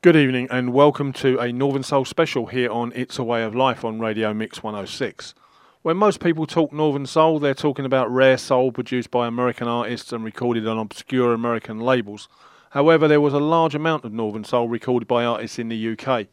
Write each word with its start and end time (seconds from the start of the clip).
Good 0.00 0.14
evening 0.14 0.46
and 0.48 0.72
welcome 0.72 1.12
to 1.14 1.40
a 1.40 1.52
Northern 1.52 1.82
Soul 1.82 2.04
special 2.04 2.46
here 2.46 2.70
on 2.70 2.92
It's 2.94 3.18
a 3.18 3.24
Way 3.24 3.42
of 3.42 3.56
Life 3.56 3.84
on 3.84 3.98
Radio 3.98 4.32
Mix 4.32 4.62
106. 4.62 5.34
When 5.82 5.96
most 5.96 6.20
people 6.20 6.46
talk 6.46 6.72
Northern 6.72 7.04
Soul, 7.04 7.40
they're 7.40 7.52
talking 7.52 7.84
about 7.84 8.08
rare 8.08 8.38
soul 8.38 8.70
produced 8.70 9.10
by 9.10 9.26
American 9.26 9.66
artists 9.66 10.12
and 10.12 10.22
recorded 10.22 10.68
on 10.68 10.78
obscure 10.78 11.34
American 11.34 11.80
labels. 11.80 12.28
However, 12.70 13.08
there 13.08 13.20
was 13.20 13.34
a 13.34 13.40
large 13.40 13.74
amount 13.74 14.04
of 14.04 14.12
Northern 14.12 14.44
Soul 14.44 14.68
recorded 14.68 15.08
by 15.08 15.24
artists 15.24 15.58
in 15.58 15.68
the 15.68 15.98
UK. 15.98 16.28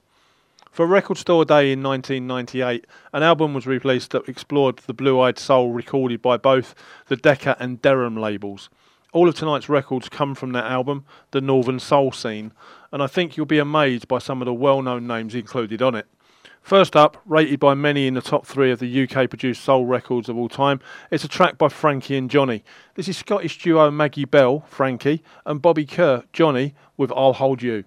For 0.69 0.85
Record 0.85 1.17
Store 1.17 1.43
Day 1.43 1.71
in 1.71 1.81
1998, 1.81 2.85
an 3.13 3.23
album 3.23 3.55
was 3.55 3.65
released 3.65 4.11
that 4.11 4.29
explored 4.29 4.77
the 4.77 4.93
blue 4.93 5.19
eyed 5.19 5.39
soul 5.39 5.71
recorded 5.71 6.21
by 6.21 6.37
both 6.37 6.75
the 7.07 7.15
Decca 7.15 7.57
and 7.59 7.81
Deram 7.81 8.19
labels. 8.19 8.69
All 9.15 9.29
of 9.29 9.35
tonight's 9.35 9.69
records 9.69 10.09
come 10.09 10.35
from 10.35 10.51
that 10.51 10.65
album, 10.65 11.05
The 11.31 11.39
Northern 11.39 11.79
Soul 11.79 12.11
Scene, 12.11 12.51
and 12.91 13.01
I 13.01 13.07
think 13.07 13.37
you'll 13.37 13.45
be 13.45 13.59
amazed 13.59 14.09
by 14.09 14.17
some 14.17 14.41
of 14.41 14.45
the 14.45 14.53
well 14.53 14.81
known 14.81 15.07
names 15.07 15.33
included 15.33 15.81
on 15.81 15.95
it. 15.95 16.05
First 16.61 16.97
up, 16.97 17.15
rated 17.25 17.61
by 17.61 17.75
many 17.75 18.07
in 18.07 18.15
the 18.15 18.21
top 18.21 18.45
three 18.45 18.71
of 18.71 18.79
the 18.79 19.03
UK 19.03 19.29
produced 19.29 19.63
soul 19.63 19.85
records 19.85 20.27
of 20.27 20.35
all 20.35 20.49
time, 20.49 20.81
it's 21.11 21.23
a 21.23 21.29
track 21.29 21.57
by 21.57 21.69
Frankie 21.69 22.17
and 22.17 22.29
Johnny. 22.29 22.65
This 22.95 23.07
is 23.07 23.15
Scottish 23.15 23.57
duo 23.57 23.89
Maggie 23.89 24.25
Bell, 24.25 24.65
Frankie, 24.67 25.23
and 25.45 25.61
Bobby 25.61 25.85
Kerr, 25.85 26.25
Johnny, 26.33 26.75
with 26.97 27.09
I'll 27.13 27.31
Hold 27.31 27.61
You. 27.61 27.85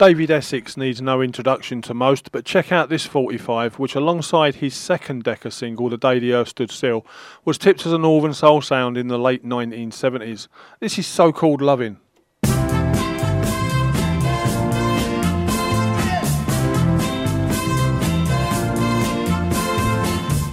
David 0.00 0.30
Essex 0.30 0.78
needs 0.78 1.02
no 1.02 1.20
introduction 1.20 1.82
to 1.82 1.92
most, 1.92 2.32
but 2.32 2.46
check 2.46 2.72
out 2.72 2.88
this 2.88 3.04
45, 3.04 3.78
which 3.78 3.94
alongside 3.94 4.54
his 4.54 4.74
second 4.74 5.24
Decca 5.24 5.50
single, 5.50 5.90
The 5.90 5.98
Day 5.98 6.18
the 6.18 6.32
Earth 6.32 6.48
Stood 6.48 6.70
Still, 6.70 7.04
was 7.44 7.58
tipped 7.58 7.84
as 7.84 7.92
a 7.92 7.98
Northern 7.98 8.32
Soul 8.32 8.62
sound 8.62 8.96
in 8.96 9.08
the 9.08 9.18
late 9.18 9.44
1970s. 9.44 10.48
This 10.80 10.98
is 10.98 11.06
So 11.06 11.32
Called 11.32 11.60
Loving. 11.60 11.98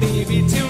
Baby, 0.02 0.67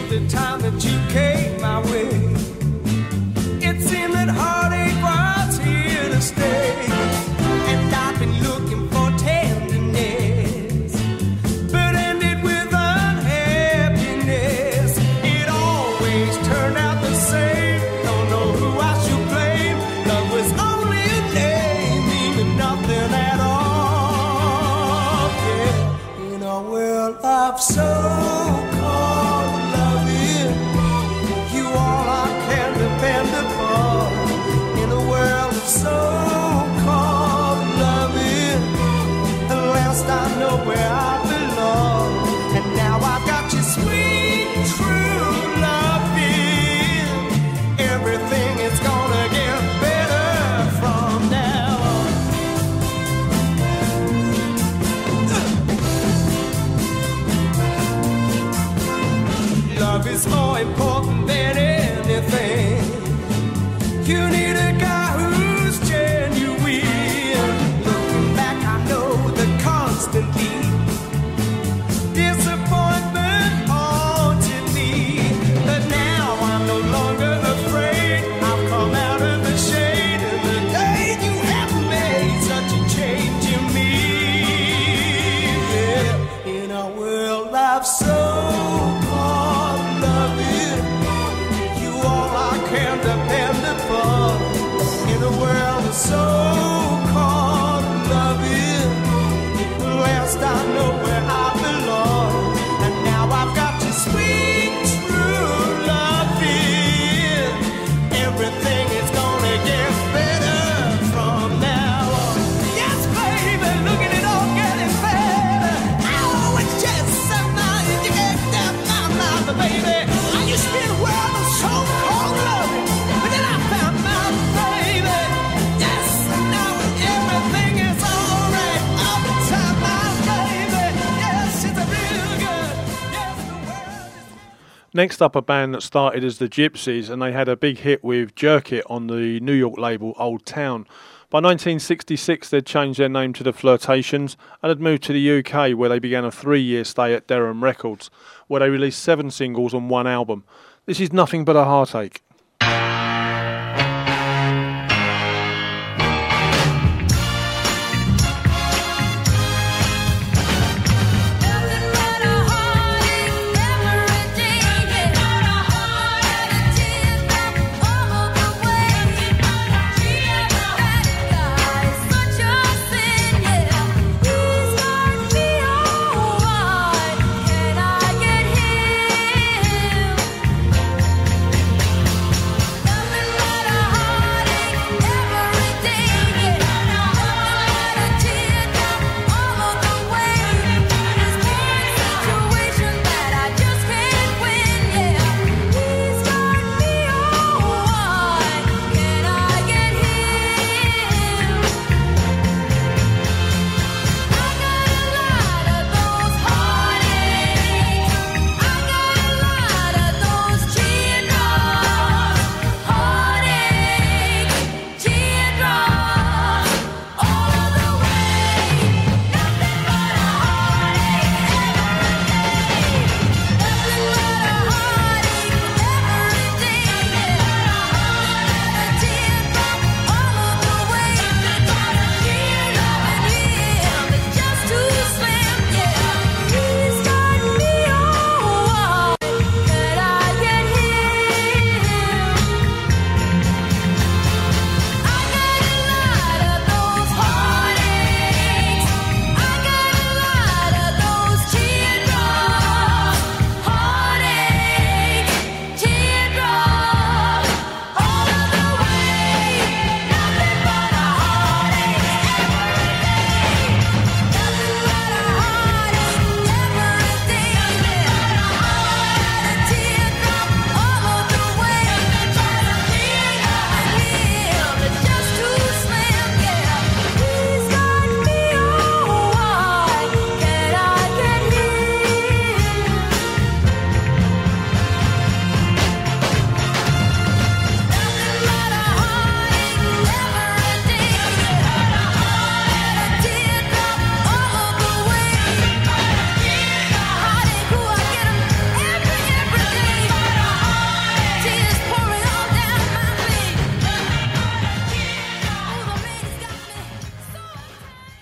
Next 134.97 135.21
up, 135.21 135.35
a 135.35 135.43
band 135.43 135.75
that 135.75 135.83
started 135.83 136.23
as 136.23 136.39
the 136.39 136.49
Gypsies 136.49 137.11
and 137.11 137.21
they 137.21 137.31
had 137.31 137.47
a 137.47 137.55
big 137.55 137.77
hit 137.77 138.03
with 138.03 138.33
Jerk 138.33 138.73
It 138.73 138.83
on 138.89 139.05
the 139.05 139.39
New 139.41 139.53
York 139.53 139.77
label 139.77 140.15
Old 140.17 140.43
Town. 140.43 140.87
By 141.29 141.37
1966, 141.37 142.49
they'd 142.49 142.65
changed 142.65 142.99
their 142.99 143.07
name 143.07 143.31
to 143.33 143.43
the 143.43 143.53
Flirtations 143.53 144.37
and 144.63 144.69
had 144.69 144.81
moved 144.81 145.03
to 145.03 145.13
the 145.13 145.37
UK 145.37 145.77
where 145.77 145.87
they 145.87 145.99
began 145.99 146.25
a 146.25 146.31
three 146.31 146.61
year 146.61 146.83
stay 146.83 147.13
at 147.13 147.27
Deram 147.27 147.61
Records, 147.61 148.09
where 148.47 148.61
they 148.61 148.71
released 148.71 149.03
seven 149.03 149.29
singles 149.29 149.71
on 149.71 149.87
one 149.87 150.07
album. 150.07 150.45
This 150.87 150.99
is 150.99 151.13
nothing 151.13 151.45
but 151.45 151.55
a 151.55 151.65
heartache. 151.65 152.23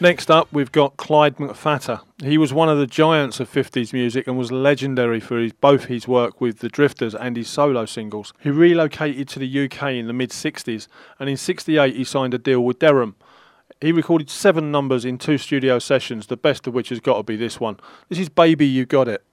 Next 0.05 0.29
up, 0.29 0.47
we've 0.53 0.71
got 0.71 0.97
Clyde 0.97 1.38
McPhatter. 1.38 2.00
He 2.24 2.38
was 2.38 2.53
one 2.53 2.69
of 2.69 2.77
the 2.77 2.85
giants 2.85 3.39
of 3.39 3.51
50s 3.51 3.91
music 3.91 4.27
and 4.27 4.38
was 4.38 4.51
legendary 4.51 5.19
for 5.19 5.39
his, 5.39 5.51
both 5.51 5.85
his 5.85 6.07
work 6.07 6.39
with 6.39 6.59
the 6.59 6.69
Drifters 6.69 7.15
and 7.15 7.35
his 7.35 7.50
solo 7.50 7.88
singles. 7.88 8.31
He 8.39 8.51
relocated 8.51 9.27
to 9.29 9.39
the 9.39 9.65
UK 9.65 9.93
in 9.93 10.05
the 10.05 10.13
mid 10.13 10.29
60s 10.29 10.88
and 11.17 11.27
in 11.27 11.38
68 11.38 11.95
he 11.95 12.03
signed 12.03 12.35
a 12.35 12.38
deal 12.38 12.63
with 12.63 12.77
Deram. 12.77 13.15
He 13.81 13.91
recorded 13.91 14.29
seven 14.29 14.69
numbers 14.71 15.05
in 15.05 15.17
two 15.17 15.39
studio 15.39 15.79
sessions, 15.79 16.27
the 16.27 16.38
best 16.38 16.67
of 16.67 16.75
which 16.75 16.89
has 16.89 17.00
got 17.00 17.17
to 17.17 17.24
be 17.24 17.35
this 17.35 17.59
one. 17.59 17.79
This 18.07 18.19
is 18.19 18.29
Baby 18.29 18.67
You 18.67 18.85
Got 18.85 19.07
It. 19.07 19.24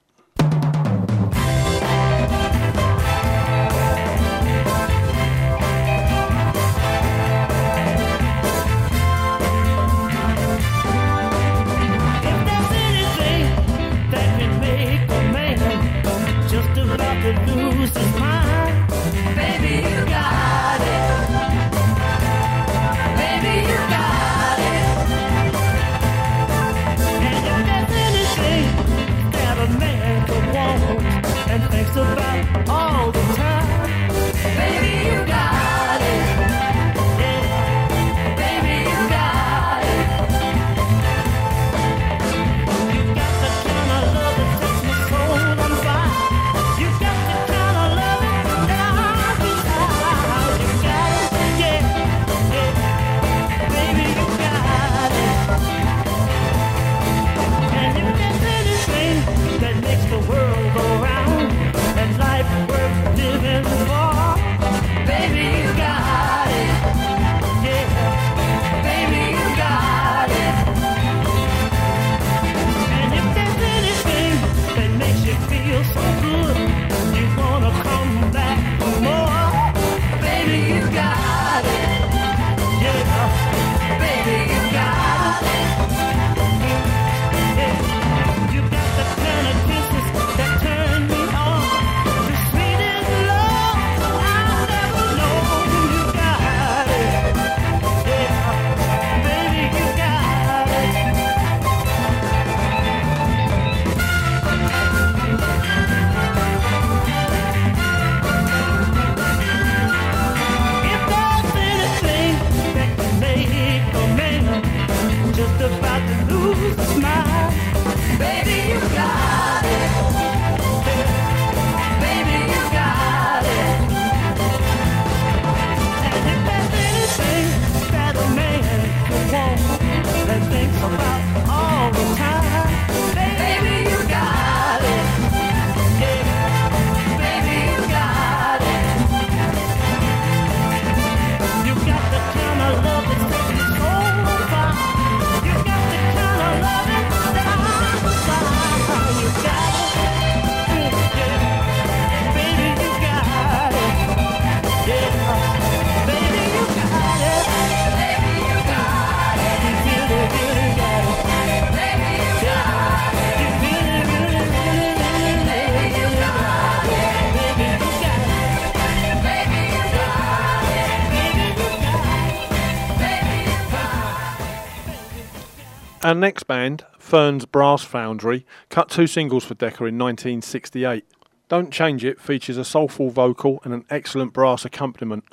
Our 176.03 176.13
next 176.13 176.43
band, 176.47 176.85
Fearns 176.99 177.45
Brass 177.45 177.85
Foundry, 177.85 178.45
cut 178.67 178.89
two 178.89 179.07
singles 179.07 179.45
for 179.45 179.53
Decca 179.53 179.85
in 179.85 179.97
1968. 179.97 181.05
Don't 181.47 181.71
Change 181.71 182.03
It 182.03 182.19
features 182.19 182.57
a 182.57 182.65
soulful 182.65 183.09
vocal 183.09 183.61
and 183.63 183.73
an 183.73 183.85
excellent 183.89 184.33
brass 184.33 184.65
accompaniment, 184.65 185.23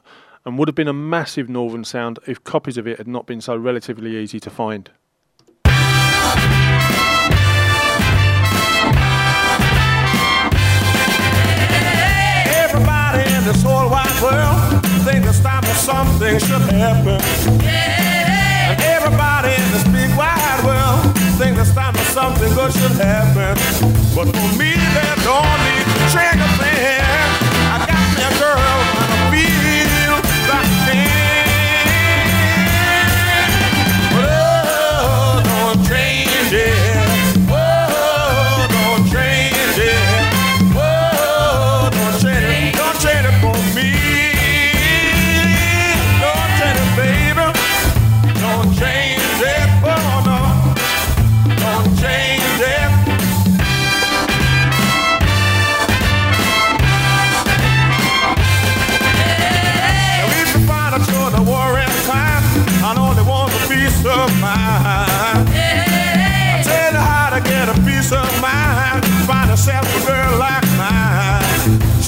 and 0.44 0.56
would 0.56 0.68
have 0.68 0.76
been 0.76 0.86
a 0.86 0.92
massive 0.92 1.48
northern 1.48 1.82
sound 1.82 2.20
if 2.28 2.44
copies 2.44 2.78
of 2.78 2.86
it 2.86 2.98
had 2.98 3.08
not 3.08 3.26
been 3.26 3.40
so 3.40 3.56
relatively 3.56 4.16
easy 4.16 4.38
to 4.38 4.48
find. 4.48 4.90
Everybody 12.46 13.34
in 13.34 13.44
this 13.44 13.60
whole 13.64 13.90
wide 13.90 14.22
world 14.22 14.84
think 15.02 15.26
it's 15.26 15.40
time 15.40 15.64
for 15.64 15.74
something 15.74 16.38
should 16.38 16.62
happen. 16.70 17.20
And 18.70 18.80
everybody 18.82 19.48
in 19.48 19.72
this 19.72 19.82
big 19.88 20.16
wide 20.16 20.39
world 20.64 21.20
think 21.40 21.56
it's 21.56 21.72
time 21.74 21.94
for 21.94 22.04
something 22.12 22.52
good 22.54 22.72
should 22.72 22.96
happen. 23.00 23.56
But 24.14 24.28
for 24.28 24.48
me, 24.60 24.76
there 24.96 25.16
don't 25.24 25.58
need 25.64 25.86
to 25.88 26.00
change 26.12 26.36
a 26.36 26.50
thing. 26.60 27.28
I 27.72 27.76
got 27.88 28.04
me 28.16 28.22
a 28.28 28.32
girl 28.38 28.99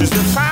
She's 0.03 0.11
the 0.11 0.35
kind 0.35 0.52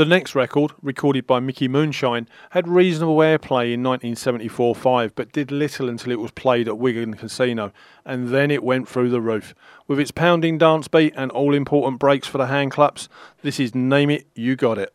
The 0.00 0.06
next 0.06 0.34
record, 0.34 0.72
recorded 0.80 1.26
by 1.26 1.40
Mickey 1.40 1.68
Moonshine, 1.68 2.26
had 2.52 2.66
reasonable 2.66 3.18
airplay 3.18 3.74
in 3.74 3.82
1974-5, 3.82 5.12
but 5.14 5.30
did 5.30 5.52
little 5.52 5.90
until 5.90 6.10
it 6.10 6.18
was 6.18 6.30
played 6.30 6.68
at 6.68 6.78
Wigan 6.78 7.12
Casino, 7.12 7.70
and 8.06 8.30
then 8.30 8.50
it 8.50 8.64
went 8.64 8.88
through 8.88 9.10
the 9.10 9.20
roof. 9.20 9.54
With 9.86 10.00
its 10.00 10.10
pounding 10.10 10.56
dance 10.56 10.88
beat 10.88 11.12
and 11.18 11.30
all-important 11.30 12.00
breaks 12.00 12.26
for 12.26 12.38
the 12.38 12.46
hand 12.46 12.70
claps, 12.70 13.10
this 13.42 13.60
is 13.60 13.74
Name 13.74 14.08
It, 14.08 14.26
You 14.34 14.56
Got 14.56 14.78
It. 14.78 14.94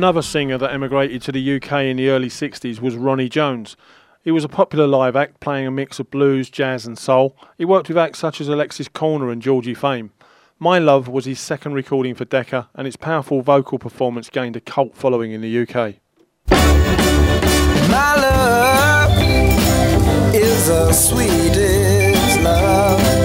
Another 0.00 0.22
singer 0.22 0.56
that 0.56 0.72
emigrated 0.72 1.20
to 1.20 1.30
the 1.30 1.56
UK 1.56 1.84
in 1.84 1.98
the 1.98 2.08
early 2.08 2.30
60s 2.30 2.80
was 2.80 2.96
Ronnie 2.96 3.28
Jones. 3.28 3.76
He 4.22 4.30
was 4.30 4.44
a 4.44 4.48
popular 4.48 4.86
live 4.86 5.14
act 5.14 5.40
playing 5.40 5.66
a 5.66 5.70
mix 5.70 6.00
of 6.00 6.10
blues, 6.10 6.48
jazz, 6.48 6.86
and 6.86 6.96
soul. 6.96 7.36
He 7.58 7.66
worked 7.66 7.88
with 7.88 7.98
acts 7.98 8.18
such 8.18 8.40
as 8.40 8.48
Alexis 8.48 8.88
Korner 8.88 9.30
and 9.30 9.42
Georgie 9.42 9.74
Fame. 9.74 10.12
My 10.58 10.78
Love 10.78 11.06
was 11.06 11.26
his 11.26 11.38
second 11.38 11.74
recording 11.74 12.14
for 12.14 12.24
Decca, 12.24 12.70
and 12.72 12.86
its 12.86 12.96
powerful 12.96 13.42
vocal 13.42 13.78
performance 13.78 14.30
gained 14.30 14.56
a 14.56 14.60
cult 14.62 14.96
following 14.96 15.32
in 15.32 15.42
the 15.42 15.58
UK. 15.58 15.96
My 17.90 18.16
love 18.16 19.22
is 20.34 20.66
the 20.66 20.94
sweetest 20.94 22.40
love. 22.40 23.19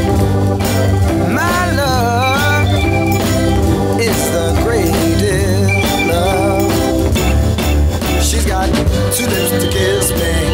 She's 9.12 9.28
got 9.28 9.62
to 9.62 9.70
kiss 9.70 10.12
me, 10.12 10.45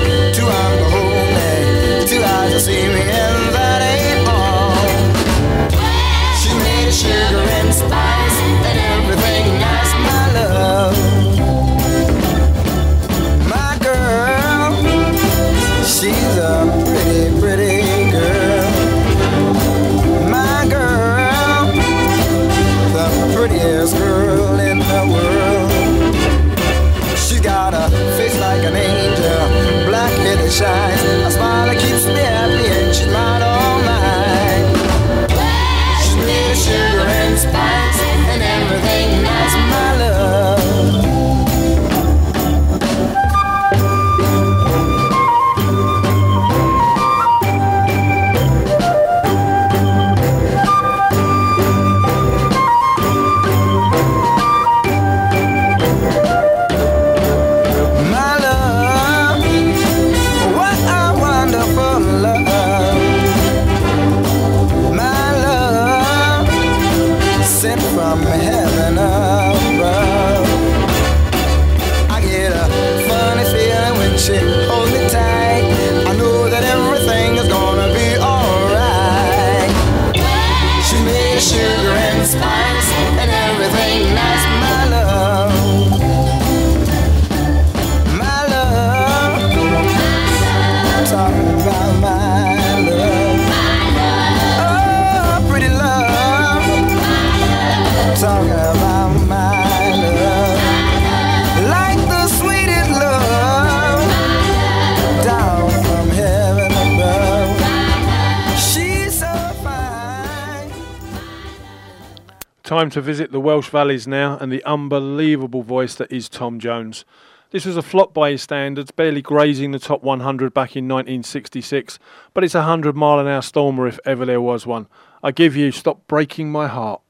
to 112.92 113.02
visit 113.02 113.32
the 113.32 113.40
Welsh 113.40 113.70
Valleys 113.70 114.06
now 114.06 114.38
and 114.40 114.52
the 114.52 114.64
unbelievable 114.66 115.64
voice 115.64 115.96
that 115.96 116.12
is 116.12 116.28
Tom 116.28 116.60
Jones. 116.60 117.06
This 117.52 117.66
was 117.66 117.78
a 117.78 117.82
flop 117.82 118.14
by 118.14 118.32
his 118.32 118.42
standards, 118.42 118.92
barely 118.92 119.22
grazing 119.22 119.72
the 119.72 119.80
top 119.80 120.04
100 120.04 120.54
back 120.54 120.76
in 120.76 120.88
1966, 120.88 122.00
but 122.34 122.44
it's 122.44 122.56
a 122.56 122.60
100 122.60 122.96
mile 122.96 123.20
an 123.20 123.28
hour 123.28 123.42
stormer 123.42 123.88
if 123.88 124.00
ever 124.06 124.26
there 124.26 124.42
was 124.42 124.68
one. 124.68 124.88
I 125.24 125.32
give 125.32 125.56
you 125.56 125.72
Stop 125.72 126.06
Breaking 126.08 126.52
My 126.52 126.68
Heart. 126.68 127.02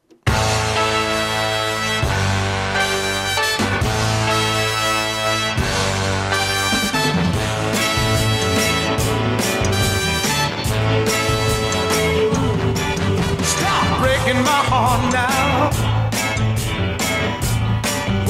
Stop 13.43 14.01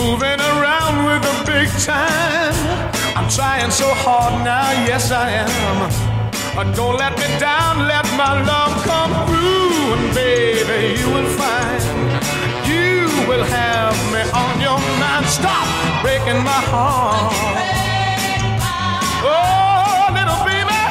Moving 0.03 0.41
around 0.53 1.05
with 1.05 1.23
a 1.33 1.37
big 1.45 1.69
time. 1.85 2.55
I'm 3.15 3.29
trying 3.29 3.69
so 3.69 3.87
hard 4.03 4.43
now, 4.43 4.71
yes 4.89 5.11
I 5.11 5.29
am. 5.45 5.77
But 6.55 6.75
don't 6.75 6.97
let 6.97 7.13
me 7.19 7.27
down, 7.39 7.87
let 7.87 8.05
my 8.17 8.33
love 8.41 8.73
come 8.83 9.13
through. 9.27 9.93
And 9.95 10.15
baby, 10.15 10.99
you 10.99 11.07
will 11.13 11.29
find 11.37 11.81
you 12.65 13.05
will 13.29 13.43
have 13.43 13.95
me 14.13 14.21
on 14.43 14.53
your 14.59 14.79
mind. 14.99 15.25
Stop 15.27 15.67
breaking 16.01 16.41
my 16.43 16.61
heart. 16.73 17.33
Oh, 19.23 20.09
little 20.17 20.41
baby, 20.49 20.81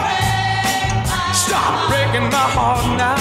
stop 1.35 1.73
breaking 1.91 2.29
my 2.31 2.47
heart 2.55 2.85
now. 2.97 3.20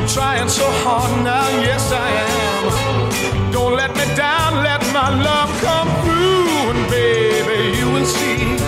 I'm 0.00 0.06
trying 0.06 0.48
so 0.48 0.62
hard 0.84 1.10
now, 1.24 1.48
yes 1.60 1.90
I 1.90 2.08
am. 2.30 3.50
Don't 3.50 3.74
let 3.74 3.90
me 3.96 4.04
down, 4.14 4.62
let 4.62 4.80
my 4.92 5.10
love 5.10 5.50
come 5.60 5.88
through. 6.04 6.70
And 6.70 6.88
baby, 6.88 7.76
you 7.76 7.90
will 7.90 8.06
see 8.06 8.58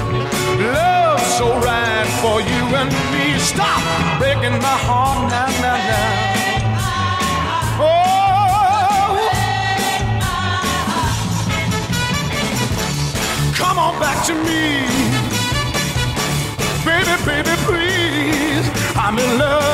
love 0.58 1.20
so 1.38 1.56
right 1.60 2.08
for 2.20 2.40
you 2.40 2.74
and 2.80 2.90
me. 3.14 3.38
Stop 3.38 3.80
breaking 4.18 4.58
my 4.58 4.76
heart 4.88 5.30
now, 5.30 5.46
now, 5.62 5.78
now. 5.90 6.10
Oh, 7.78 9.14
come 13.54 13.78
on 13.78 13.94
back 14.00 14.18
to 14.26 14.34
me. 14.34 14.82
Baby, 16.84 17.14
baby, 17.24 17.54
please. 17.68 18.66
I'm 18.96 19.16
in 19.16 19.38
love. 19.38 19.69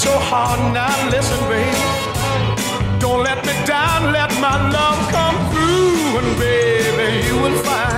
So 0.00 0.18
hard 0.18 0.60
now. 0.72 1.10
Listen, 1.10 1.38
babe. 1.50 1.74
Don't 2.98 3.22
let 3.22 3.44
me 3.44 3.52
down. 3.66 4.12
Let 4.12 4.30
my 4.40 4.56
love 4.70 5.00
come 5.12 5.36
through, 5.50 6.18
and 6.20 6.38
baby, 6.38 7.26
you 7.26 7.36
will 7.42 7.58
find 7.62 7.89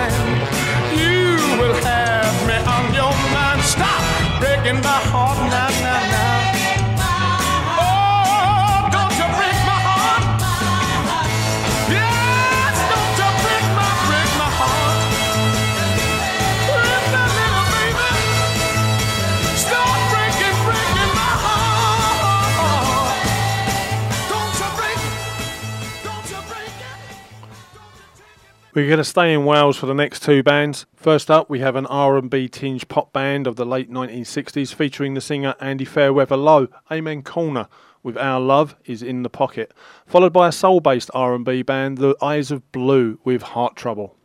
We're 28.75 28.87
going 28.87 28.97
to 28.97 29.05
stay 29.05 29.35
in 29.35 29.45
Wales 29.45 29.77
for 29.77 29.85
the 29.85 29.93
next 29.93 30.23
two 30.23 30.43
bands. 30.43 30.87
First 30.97 31.31
up, 31.31 31.51
we 31.51 31.59
have 31.59 31.77
an 31.77 31.85
R&B 31.85 32.49
tinged 32.49 32.89
pop 32.89 33.13
band 33.13 33.47
of 33.47 33.57
the 33.57 33.67
late 33.67 33.91
1960s 33.91 34.73
featuring 34.73 35.13
the 35.13 35.21
singer 35.21 35.55
Andy 35.61 35.85
Fairweather 35.85 36.39
Low, 36.39 36.69
Amen 36.91 37.21
Corner, 37.21 37.69
with 38.03 38.17
Our 38.17 38.41
Love 38.41 38.75
is 38.87 39.03
in 39.03 39.25
the 39.25 39.29
Pocket, 39.29 39.75
followed 40.07 40.33
by 40.33 40.49
a 40.49 40.53
soul-based 40.53 41.11
R&B 41.13 41.61
band, 41.61 41.99
The 41.99 42.17
Eyes 42.23 42.51
of 42.51 42.73
Blue, 42.73 43.19
with 43.25 43.43
Heart 43.43 43.77
Trouble. 43.77 44.17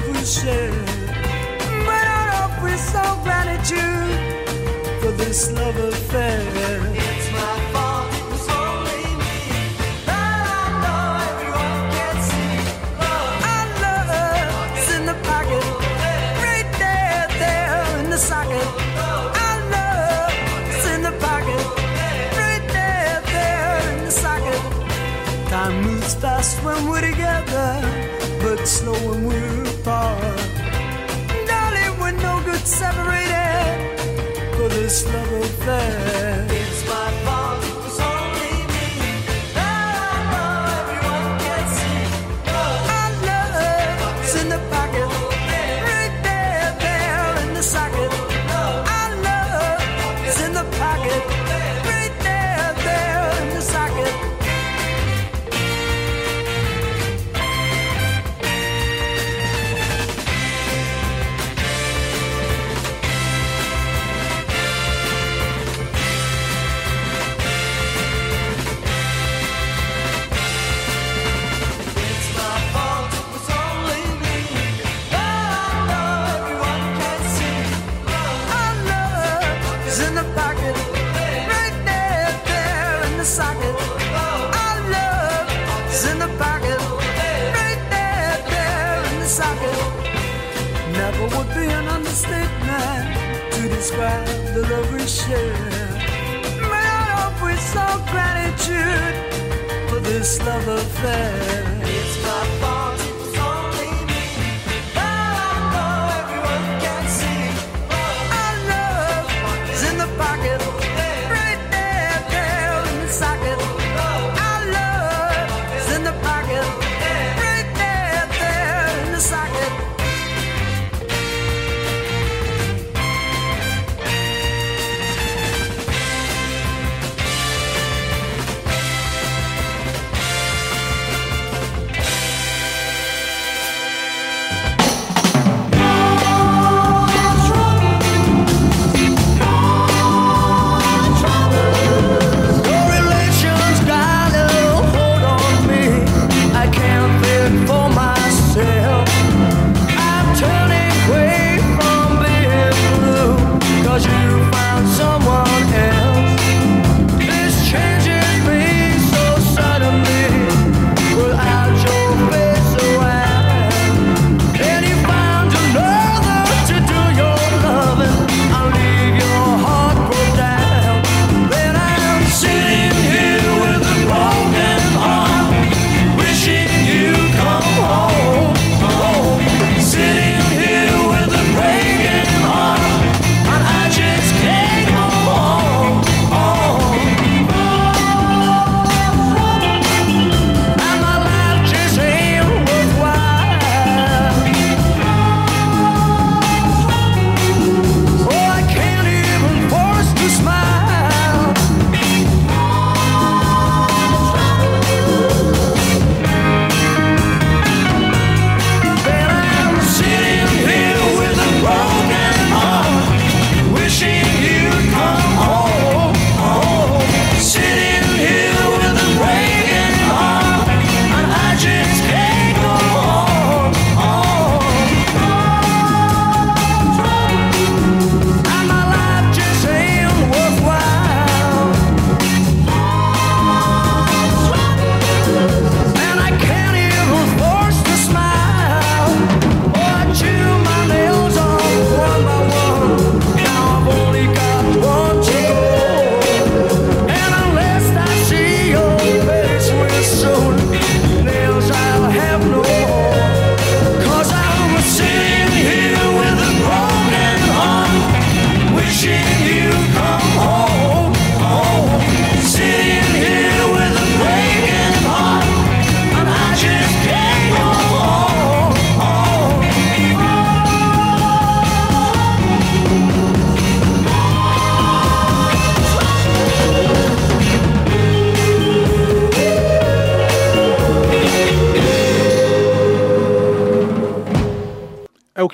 We 0.00 0.24
share. 0.24 0.72
But 1.86 2.62
we 2.62 2.76
gratitude 3.24 4.18
for 5.00 5.12
this 5.12 5.50
love 5.52 5.76
affair. 5.76 6.40
It's 6.94 7.28
my 7.32 7.54
fault, 7.72 8.08
it 8.18 8.24
was 8.32 8.48
only 8.48 9.04
me. 9.20 9.36
I 10.08 10.20
know 10.82 11.04
everyone 11.30 11.84
can 11.96 12.16
see. 12.30 12.56
Our 13.52 13.66
love 13.84 14.78
is 14.78 14.88
in 14.96 15.04
the 15.06 15.16
pocket, 15.28 15.64
right 16.46 16.70
there, 16.82 17.26
there 17.42 17.98
in 18.00 18.08
the 18.10 18.18
socket. 18.18 18.68
Our 19.46 19.58
love 19.76 20.32
is 20.72 20.84
in 20.94 21.00
the 21.02 21.14
pocket, 21.26 21.64
right 22.40 22.66
there, 22.76 23.20
there 23.34 23.80
in 23.92 24.04
the 24.06 24.14
socket. 24.24 24.62
Time 25.50 25.76
moves 25.82 26.14
fast 26.14 26.62
when 26.64 26.78
we're 26.88 27.06
together, 27.10 27.70
but 28.42 28.66
slow 28.66 28.98
when 29.08 29.24
we're 29.26 29.51
love 35.66 36.21
love 94.82 94.94
we 94.94 95.06
share. 95.06 95.88
But 96.60 96.84
I 96.84 97.04
hope 97.18 97.42
we 97.44 97.54
show 97.56 97.92
gratitude 98.10 99.16
for 99.88 100.00
this 100.00 100.40
love 100.44 100.68
affair. 100.68 101.80
It's 101.82 102.22
my 102.22 102.71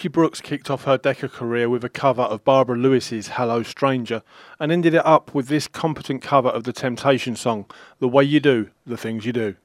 Brooks 0.08 0.40
kicked 0.40 0.70
off 0.70 0.84
her 0.84 0.98
Decca 0.98 1.28
career 1.28 1.68
with 1.68 1.84
a 1.84 1.88
cover 1.88 2.22
of 2.22 2.44
Barbara 2.44 2.76
Lewis's 2.76 3.28
Hello 3.28 3.62
Stranger 3.62 4.22
and 4.58 4.72
ended 4.72 4.94
it 4.94 5.04
up 5.04 5.34
with 5.34 5.48
this 5.48 5.68
competent 5.68 6.22
cover 6.22 6.48
of 6.48 6.64
the 6.64 6.72
Temptation 6.72 7.36
song, 7.36 7.66
The 7.98 8.08
Way 8.08 8.24
You 8.24 8.40
Do, 8.40 8.70
The 8.86 8.96
Things 8.96 9.26
You 9.26 9.32
Do. 9.32 9.56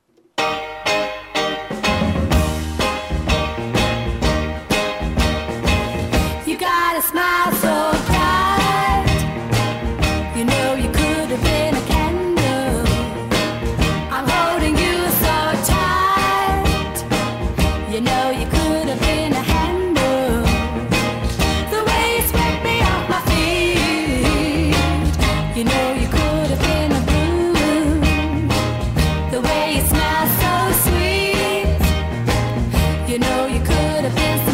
You 33.14 33.20
know 33.20 33.46
you 33.46 33.60
could 33.60 34.06
have 34.06 34.16
been. 34.16 34.53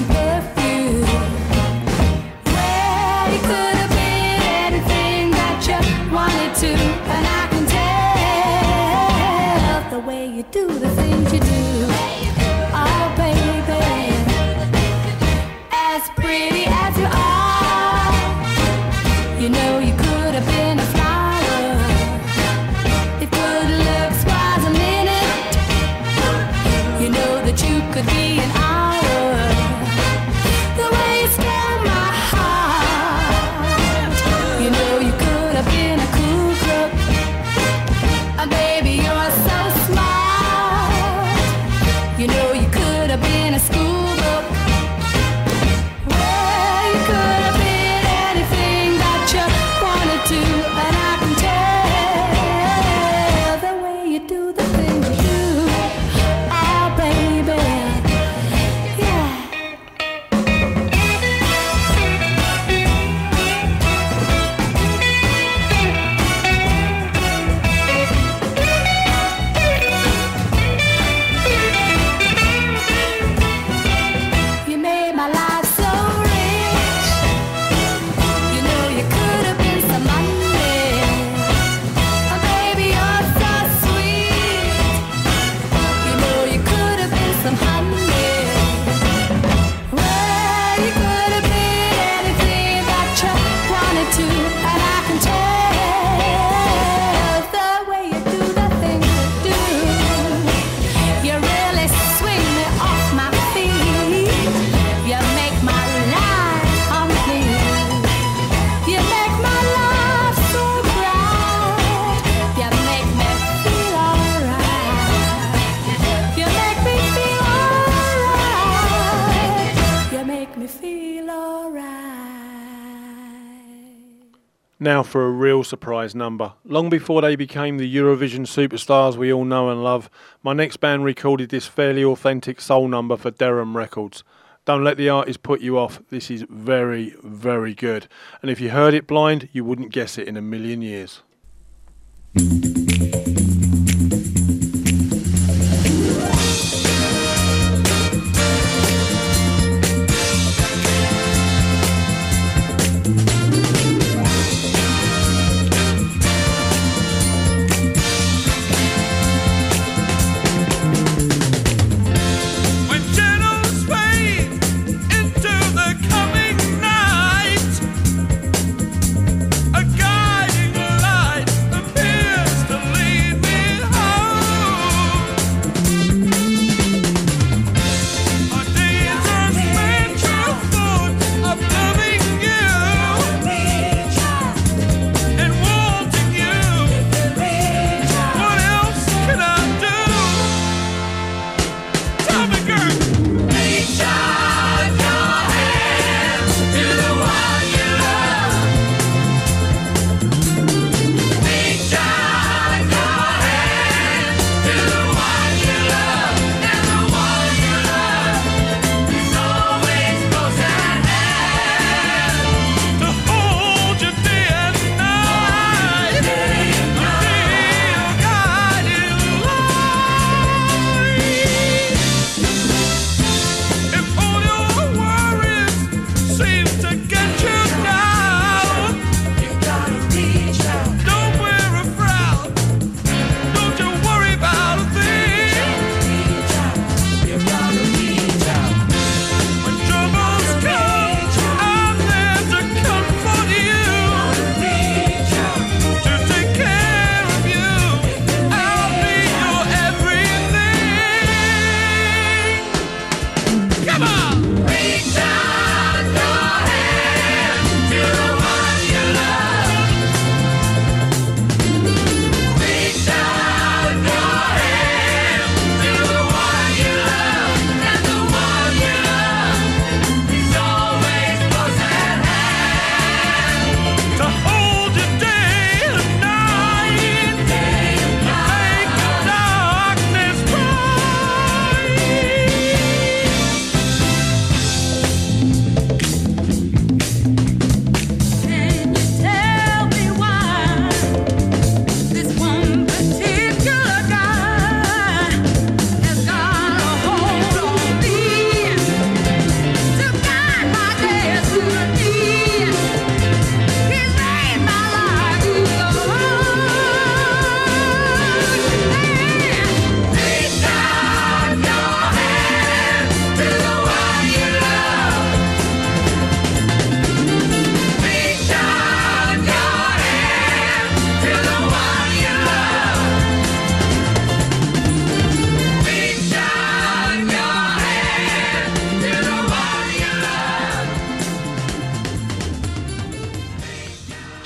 Now 124.82 125.04
for 125.04 125.26
a 125.26 125.30
real 125.30 125.65
surprise 125.65 126.15
number. 126.15 126.54
Long 126.63 126.89
before 126.89 127.22
they 127.22 127.36
became 127.36 127.78
the 127.78 127.96
Eurovision 127.96 128.48
superstars 128.48 129.18
we 129.18 129.34
all 129.34 129.44
know 129.44 129.70
and 129.70 129.84
love, 129.84 130.10
my 130.42 130.54
next 130.54 130.78
band 130.78 131.04
recorded 131.04 131.50
this 131.50 131.68
fairly 131.68 132.02
authentic 132.02 132.62
soul 132.62 132.88
number 132.88 133.18
for 133.18 133.30
Deram 133.30 133.76
Records. 133.76 134.24
Don't 134.63 134.86
let 134.86 134.96
the 134.96 135.10
artist 135.10 135.44
put 135.44 135.60
you 135.60 135.78
off. 135.78 136.02
This 136.10 136.32
is 136.32 136.46
very, 136.50 137.13
very 137.22 137.74
good. 137.74 138.08
And 138.42 138.50
if 138.50 138.62
you 138.62 138.70
heard 138.70 138.94
it 138.94 139.06
blind, 139.06 139.50
you 139.52 139.65
wouldn't 139.65 139.92
guess 139.92 140.18
it 140.18 140.30
in 140.30 140.38
a 140.38 140.42
million 140.42 140.82
years. 140.82 141.24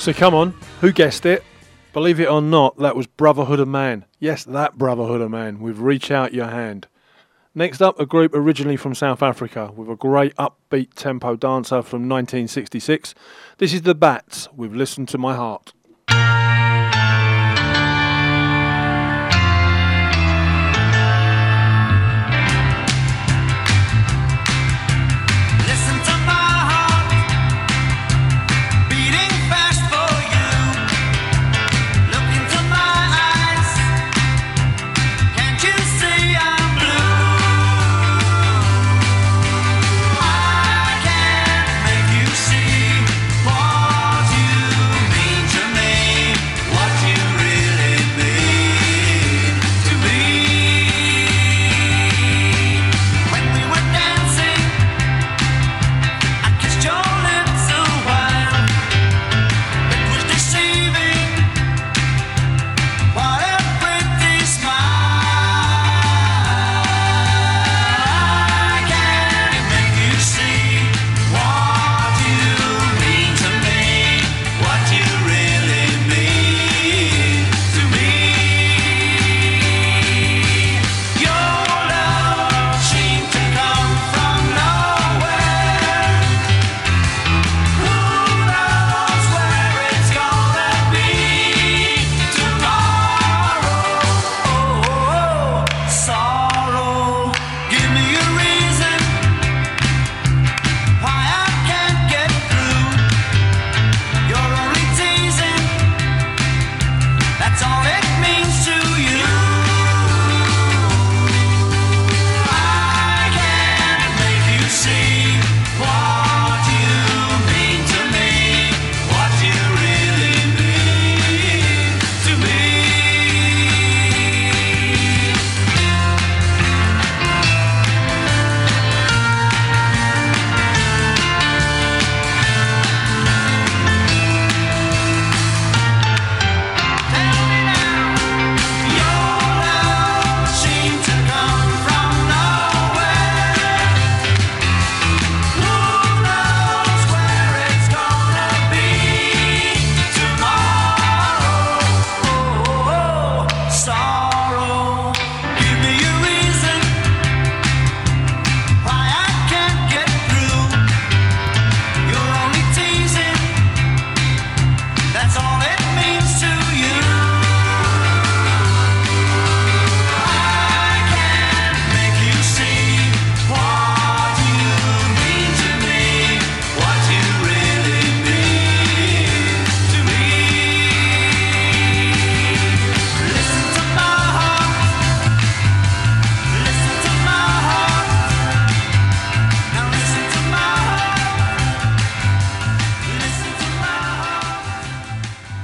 So 0.03 0.11
come 0.11 0.35
on, 0.35 0.53
who 0.81 0.91
guessed 0.91 1.25
it? 1.25 1.45
Believe 1.93 2.19
it 2.19 2.29
or 2.29 2.41
not, 2.41 2.77
that 2.79 2.93
was 2.93 3.07
Brotherhood 3.07 3.61
of 3.61 3.69
Man. 3.69 4.03
Yes, 4.19 4.43
that 4.43 4.77
Brotherhood 4.77 5.21
of 5.21 5.31
Man 5.31 5.61
with 5.61 5.77
Reach 5.77 6.11
Out 6.11 6.33
Your 6.33 6.47
Hand. 6.47 6.87
Next 7.55 7.81
up, 7.81 7.97
a 7.97 8.05
group 8.05 8.33
originally 8.35 8.75
from 8.75 8.95
South 8.95 9.23
Africa 9.23 9.71
with 9.73 9.89
a 9.89 9.95
great 9.95 10.35
upbeat 10.35 10.93
tempo 10.95 11.37
dancer 11.37 11.81
from 11.81 12.09
1966. 12.09 13.15
This 13.59 13.73
is 13.73 13.83
The 13.83 13.95
Bats 13.95 14.49
We've 14.53 14.75
listened 14.75 15.07
to 15.07 15.17
My 15.17 15.37
Heart. 15.37 15.71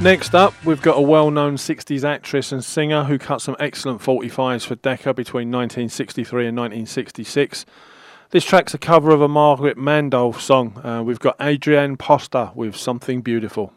Next 0.10 0.34
up, 0.34 0.56
we've 0.66 0.82
got 0.82 0.98
a 0.98 1.02
well 1.02 1.30
known 1.30 1.56
60s 1.56 2.04
actress 2.04 2.52
and 2.52 2.66
singer 2.66 3.04
who 3.04 3.20
cut 3.20 3.44
some 3.44 3.56
excellent 3.60 4.02
45s 4.02 4.66
for 4.66 4.74
Decca 4.74 5.14
between 5.14 5.52
1963 5.52 6.48
and 6.48 6.58
1966. 6.58 7.64
This 8.32 8.44
track's 8.44 8.74
a 8.74 8.80
cover 8.80 9.12
of 9.12 9.22
a 9.22 9.28
Margaret 9.28 9.78
Mandolph 9.78 10.42
song. 10.42 10.84
Uh, 10.84 11.04
we've 11.04 11.20
got 11.20 11.40
Adrienne 11.40 11.96
Posta 11.96 12.56
with 12.56 12.76
Something 12.76 13.22
Beautiful. 13.22 13.72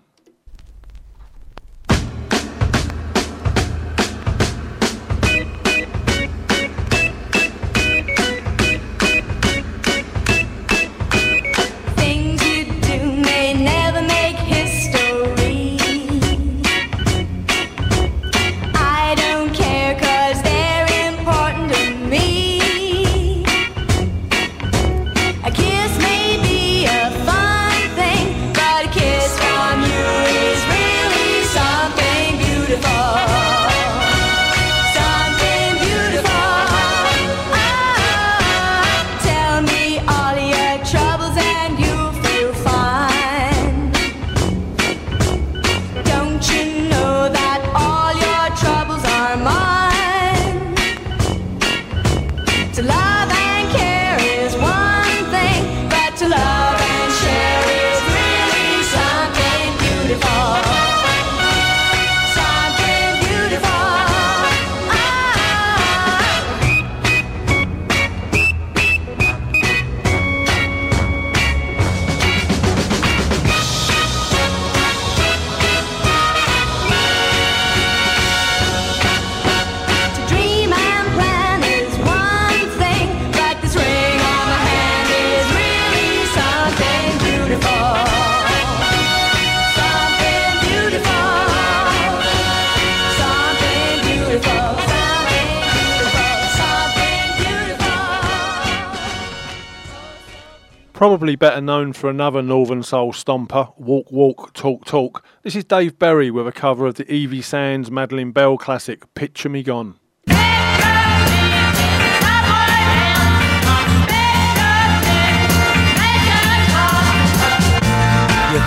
probably 101.23 101.37
better 101.37 101.61
known 101.61 101.93
for 101.93 102.11
another 102.11 102.43
Northern 102.43 102.83
Soul 102.83 103.13
stomper, 103.13 103.73
Walk 103.79 104.11
Walk 104.11 104.53
Talk 104.55 104.85
Talk. 104.85 105.25
This 105.45 105.55
is 105.55 105.63
Dave 105.63 105.97
Berry 105.97 106.33
with 106.33 106.49
a 106.49 106.53
cover 106.53 106.85
of 106.89 106.97
the 106.97 107.09
Evie 107.09 107.43
Sands 107.43 107.93
Madeline 107.93 108.33
Bell 108.33 108.59
classic, 108.59 109.15
Picture 109.15 109.49
Me 109.49 109.63
Gone. 109.63 109.95
You 110.27 110.35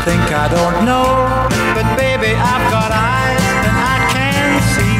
think 0.06 0.24
I 0.32 0.48
don't 0.50 0.86
know, 0.86 1.28
but 1.76 1.98
baby, 1.98 2.34
I've 2.40 2.72
got 2.72 2.90
eyes 2.90 3.44
and 3.68 3.78
I 3.84 4.00
can 4.16 4.62
see 4.72 4.96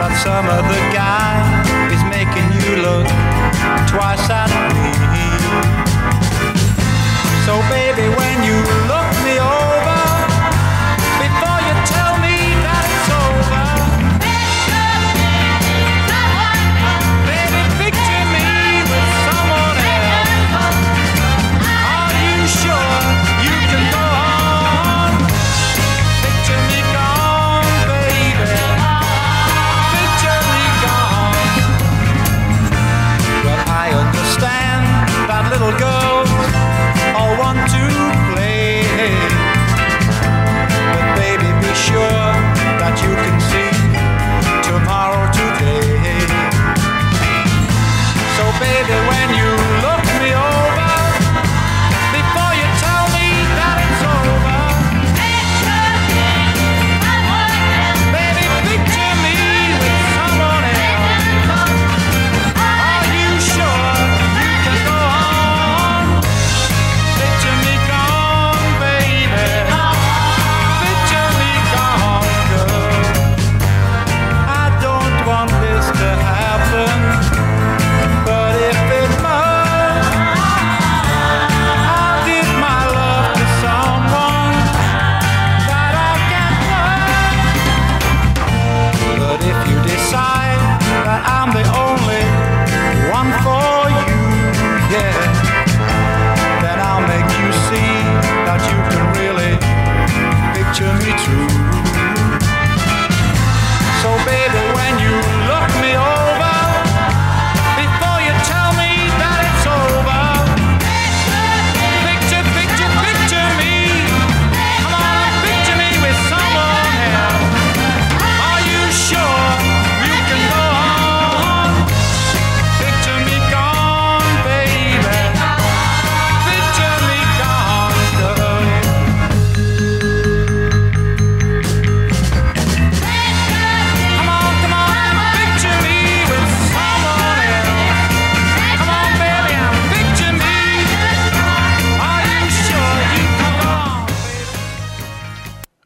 that 0.00 0.16
some 0.24 0.46
other 0.46 0.80
guy 0.96 1.60
is 1.92 2.02
making 2.08 2.48
you 2.64 2.80
look 2.80 3.06
twice 3.86 4.30
at 4.30 4.69
so 7.46 7.58
baby, 7.70 8.19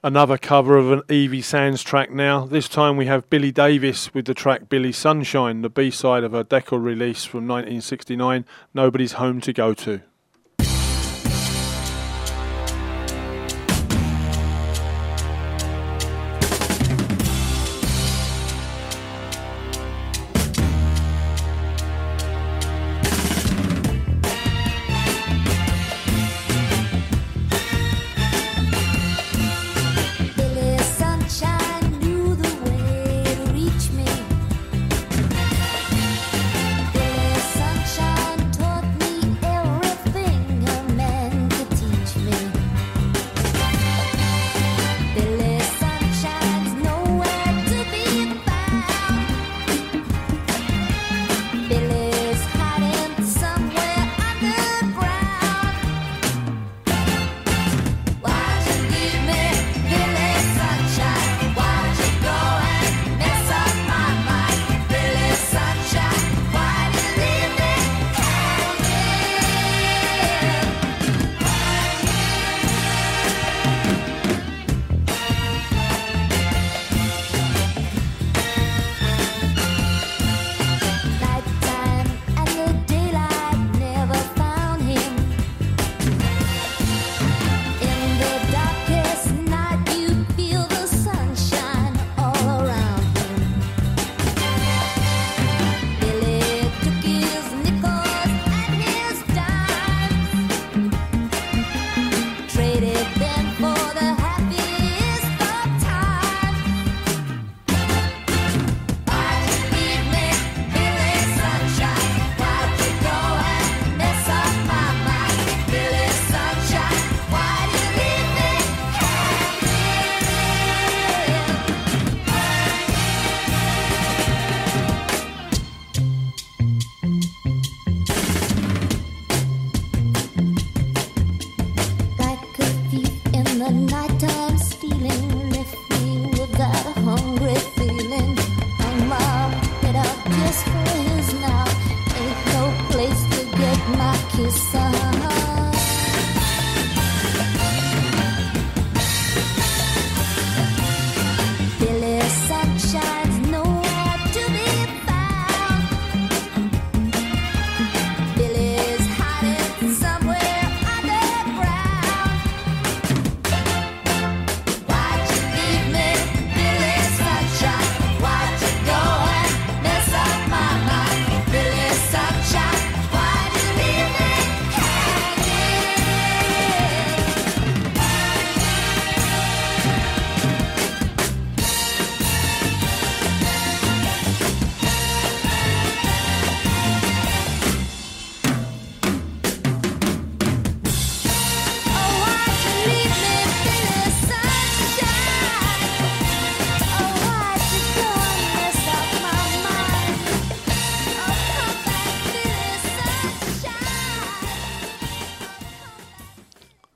another 0.04 0.36
cover 0.36 0.76
of 0.76 0.92
an 0.92 1.02
Evie 1.08 1.40
Sands 1.40 1.82
track 1.82 2.10
now. 2.10 2.44
This 2.44 2.68
time 2.68 2.98
we 2.98 3.06
have 3.06 3.30
Billie 3.30 3.50
Davis 3.50 4.12
with 4.12 4.26
the 4.26 4.34
track 4.34 4.68
Billy 4.68 4.92
Sunshine, 4.92 5.62
the 5.62 5.70
B 5.70 5.90
side 5.90 6.22
of 6.22 6.34
a 6.34 6.44
Decca 6.44 6.78
release 6.78 7.24
from 7.24 7.48
1969, 7.48 8.44
Nobody's 8.74 9.12
Home 9.12 9.40
to 9.40 9.52
Go 9.54 9.72
to. 9.72 10.02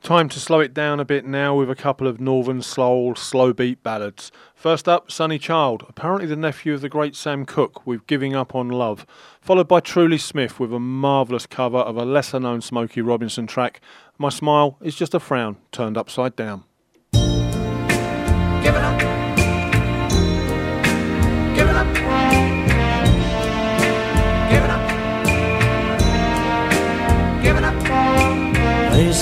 Time 0.08 0.30
to 0.30 0.40
slow 0.40 0.60
it 0.60 0.72
down 0.72 1.00
a 1.00 1.04
bit 1.04 1.26
now 1.26 1.54
with 1.54 1.68
a 1.68 1.74
couple 1.74 2.06
of 2.06 2.18
Northern 2.18 2.62
Soul 2.62 3.14
slow 3.14 3.52
beat 3.52 3.82
ballads. 3.82 4.32
First 4.54 4.88
up, 4.88 5.10
Sonny 5.10 5.38
Childe, 5.38 5.84
apparently 5.86 6.26
the 6.26 6.34
nephew 6.34 6.72
of 6.72 6.80
the 6.80 6.88
great 6.88 7.14
Sam 7.14 7.44
Cooke 7.44 7.86
with 7.86 8.06
Giving 8.06 8.34
Up 8.34 8.54
on 8.54 8.70
Love, 8.70 9.04
followed 9.42 9.68
by 9.68 9.80
Truly 9.80 10.16
Smith 10.16 10.58
with 10.58 10.72
a 10.72 10.80
marvellous 10.80 11.44
cover 11.44 11.76
of 11.76 11.98
a 11.98 12.06
lesser 12.06 12.40
known 12.40 12.62
Smokey 12.62 13.02
Robinson 13.02 13.46
track, 13.46 13.82
My 14.16 14.30
Smile 14.30 14.78
is 14.80 14.96
Just 14.96 15.12
a 15.12 15.20
Frown 15.20 15.58
Turned 15.72 15.98
Upside 15.98 16.34
Down. 16.36 16.64
Up. 21.60 21.96
Up. 22.06 22.27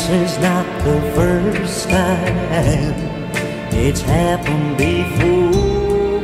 This 0.08 0.30
is 0.30 0.38
not 0.38 0.64
the 0.84 1.00
first 1.16 1.90
time 1.90 2.94
it's 3.72 4.02
happened 4.02 4.78
before. 4.78 6.22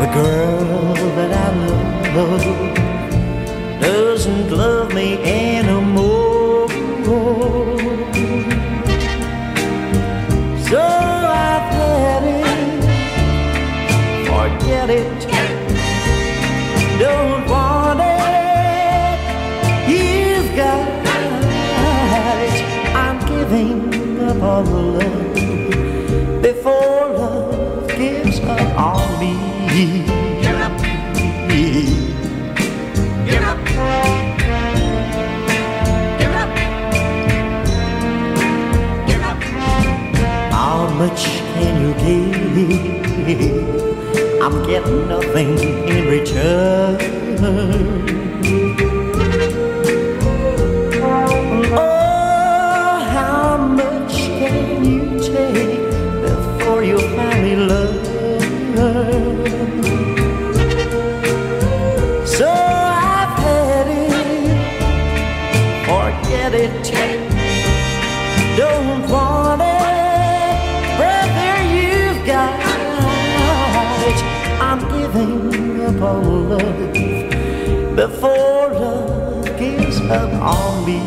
The 0.00 0.08
girl 0.12 0.94
that 1.16 1.32
I 1.32 1.48
love 2.14 2.44
doesn't 3.80 4.50
love 4.50 4.92
me 4.92 5.16
anymore. 5.22 6.68
So 10.68 10.78
I've 10.78 11.72
had 11.72 12.22
it, 12.22 12.44
forget 14.26 14.90
it. 14.90 15.19
Before 26.54 27.06
love 27.20 27.88
gives 27.88 28.40
up 28.40 28.76
on 28.76 29.20
me. 29.20 29.32
Give 30.42 30.60
up. 30.66 30.74
Give 33.28 33.44
up. 33.50 33.58
Give 36.18 36.36
up. 36.40 36.50
Give 39.06 39.24
up. 39.30 39.40
How 40.52 40.78
much 40.98 41.22
can 41.54 41.74
you 41.82 41.90
give? 42.04 42.54
Me? 43.26 43.36
I'm 44.40 44.56
getting 44.66 45.00
nothing 45.08 45.50
in 45.88 46.02
return. 46.08 48.19
Learn? 57.68 57.94
So 62.26 62.48
I've 62.48 63.38
had 63.38 63.88
it, 63.88 64.12
forget 65.86 66.54
it. 66.54 66.84
Don't 68.56 69.08
want 69.10 69.62
it, 69.62 70.96
brother. 70.96 71.54
You've 71.74 72.20
got 72.26 72.54
it. 74.08 74.20
I'm 74.60 74.80
giving 74.94 75.80
up 75.82 76.00
on 76.02 76.22
love 76.50 76.92
before 77.96 78.68
love 78.72 79.44
gives 79.58 80.00
up 80.02 80.32
on 80.42 80.86
me. 80.86 80.98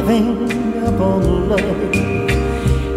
Giving 0.00 0.82
up 0.82 0.98
on 0.98 1.48
love 1.50 1.92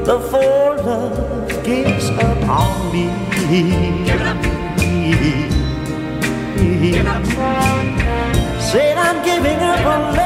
before 0.06 0.78
love 0.78 1.64
gives 1.64 2.10
up 2.12 2.44
on 2.48 2.94
me. 2.94 3.06
Give 3.50 4.16
it 4.16 4.22
up. 4.22 4.42
Give 6.56 6.84
it 6.96 7.06
up. 7.06 7.26
Said 8.62 8.98
I'm 8.98 9.24
giving 9.26 9.60
up 9.60 9.86
on 9.86 10.16
love. 10.16 10.23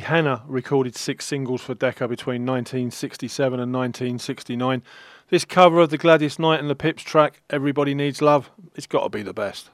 Hannah 0.00 0.24
Hanna 0.24 0.42
recorded 0.46 0.96
six 0.96 1.24
singles 1.24 1.62
for 1.62 1.74
Decca 1.74 2.08
between 2.08 2.46
1967 2.46 3.60
and 3.60 3.72
1969. 3.72 4.82
This 5.28 5.44
cover 5.44 5.80
of 5.80 5.90
the 5.90 5.98
Gladys 5.98 6.38
Knight 6.38 6.60
and 6.60 6.70
the 6.70 6.74
Pips 6.74 7.02
track, 7.02 7.42
Everybody 7.50 7.94
Needs 7.94 8.22
Love, 8.22 8.50
it's 8.74 8.86
got 8.86 9.02
to 9.02 9.08
be 9.08 9.22
the 9.22 9.34
best. 9.34 9.70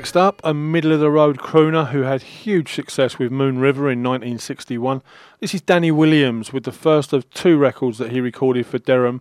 Next 0.00 0.16
up, 0.16 0.40
a 0.42 0.54
middle 0.54 0.92
of 0.92 1.00
the 1.00 1.10
road 1.10 1.36
crooner 1.36 1.90
who 1.90 2.04
had 2.04 2.22
huge 2.22 2.72
success 2.72 3.18
with 3.18 3.30
Moon 3.30 3.58
River 3.58 3.90
in 3.90 4.02
1961. 4.02 5.02
This 5.40 5.52
is 5.52 5.60
Danny 5.60 5.90
Williams 5.90 6.54
with 6.54 6.64
the 6.64 6.72
first 6.72 7.12
of 7.12 7.28
two 7.28 7.58
records 7.58 7.98
that 7.98 8.10
he 8.10 8.18
recorded 8.18 8.64
for 8.64 8.78
Deram. 8.78 9.20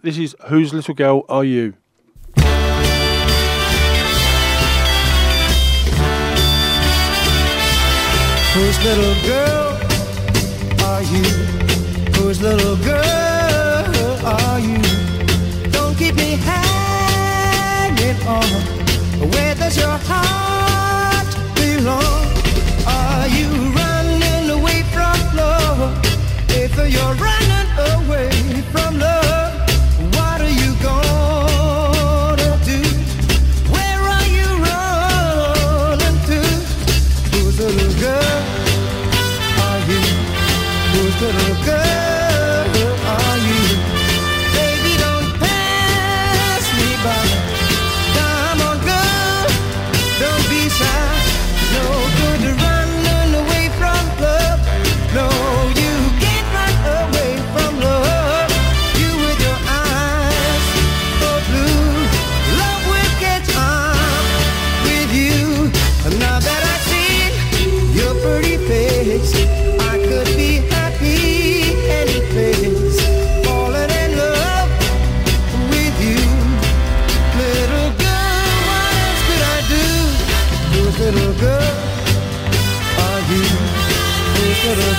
This 0.00 0.18
is 0.18 0.36
Whose 0.46 0.72
Little 0.72 0.94
Girl 0.94 1.24
Are 1.28 1.42
You? 1.42 1.74
Whose 8.54 8.84
little 8.84 9.16
girl 9.26 9.80
are 10.84 11.02
you? 11.02 11.24
Whose 12.14 12.40
little 12.40 12.76
girl 12.76 14.26
are 14.26 14.60
you? 14.60 14.80
Don't 15.72 15.98
keep 15.98 16.14
me 16.14 16.36
hanging 16.36 18.28
on 18.28 18.69
where 19.20 19.54
does 19.54 19.76
your 19.76 19.98
heart 20.08 21.26
belong? 21.54 22.26
Are 22.86 23.28
you 23.28 23.48
running 23.76 24.48
away 24.48 24.82
from 24.94 25.36
love? 25.36 26.02
If 26.48 26.74
you're 26.76 27.14
running 27.14 27.68
away 27.94 28.62
from 28.72 28.98
love. 28.98 29.29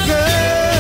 girl. 0.08 0.71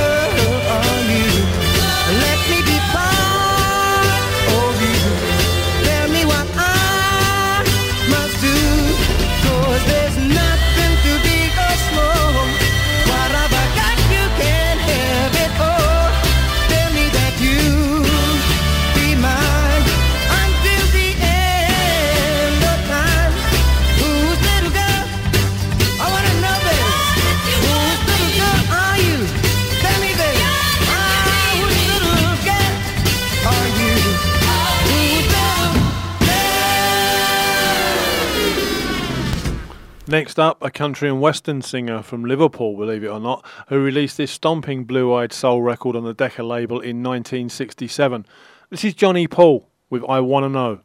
Next 40.12 40.38
up, 40.38 40.62
a 40.62 40.70
country 40.70 41.08
and 41.08 41.22
western 41.22 41.62
singer 41.62 42.02
from 42.02 42.26
Liverpool, 42.26 42.76
believe 42.76 43.06
it 43.06 43.08
or 43.08 43.22
not, 43.22 43.46
who 43.70 43.82
released 43.82 44.18
this 44.18 44.30
stomping 44.30 44.84
blue 44.84 45.14
eyed 45.14 45.32
soul 45.32 45.62
record 45.62 45.96
on 45.96 46.04
the 46.04 46.14
Decca 46.14 46.44
label 46.44 46.82
in 46.82 47.02
1967. 47.02 48.26
This 48.70 48.84
is 48.84 48.94
Johnny 48.94 49.26
Paul 49.26 49.70
with 49.90 50.04
I 50.10 50.20
Wanna 50.20 50.50
Know. 50.50 50.82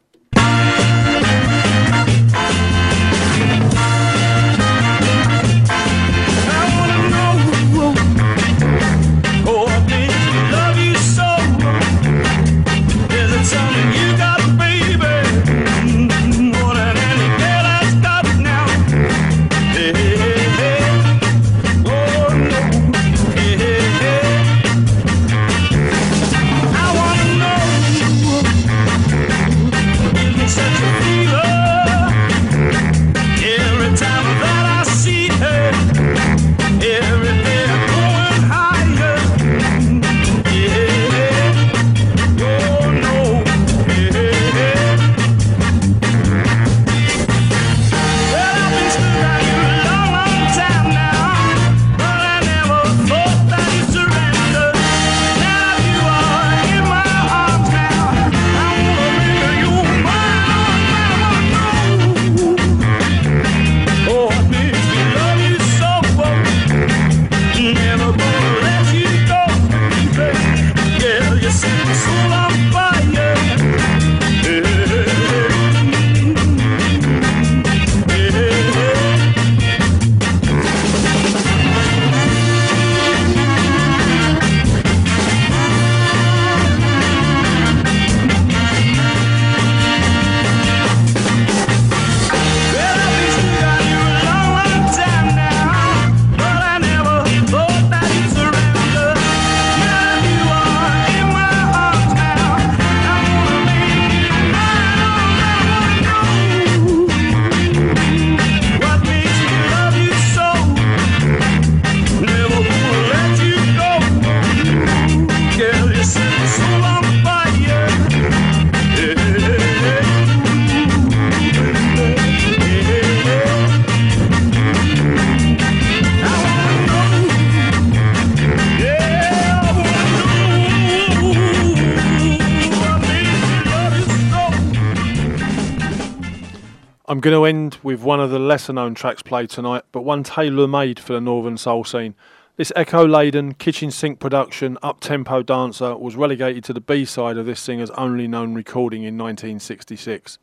Lesser 138.57 138.73
known 138.73 138.95
tracks 138.95 139.21
played 139.21 139.51
tonight, 139.51 139.83
but 139.91 140.01
one 140.01 140.23
tailor 140.23 140.67
made 140.67 140.99
for 140.99 141.13
the 141.13 141.21
Northern 141.21 141.57
Soul 141.57 141.83
scene. 141.83 142.15
This 142.55 142.73
echo 142.75 143.07
laden, 143.07 143.53
kitchen 143.53 143.91
sink 143.91 144.19
production, 144.19 144.79
up 144.81 144.99
tempo 144.99 145.43
dancer 145.43 145.95
was 145.95 146.15
relegated 146.15 146.63
to 146.63 146.73
the 146.73 146.81
B 146.81 147.05
side 147.05 147.37
of 147.37 147.45
this 147.45 147.59
singer's 147.59 147.91
only 147.91 148.27
known 148.27 148.55
recording 148.55 149.03
in 149.03 149.15
1966. 149.15 150.39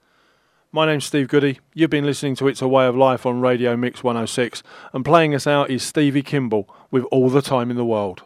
My 0.71 0.87
name's 0.87 1.07
Steve 1.07 1.27
Goodey. 1.27 1.59
You've 1.75 1.91
been 1.91 2.07
listening 2.07 2.37
to 2.37 2.47
It's 2.47 2.63
a 2.63 2.69
Way 2.69 2.87
of 2.87 2.95
Life 2.95 3.27
on 3.27 3.41
Radio 3.41 3.77
Mix 3.77 4.05
106, 4.05 4.63
and 4.93 5.05
playing 5.05 5.35
us 5.35 5.49
out 5.49 5.69
is 5.69 5.83
Stevie 5.83 6.23
Kimball 6.23 6.73
with 6.93 7.03
All 7.11 7.29
the 7.29 7.43
Time 7.43 7.69
in 7.69 7.77
the 7.77 7.85
World. 7.85 8.23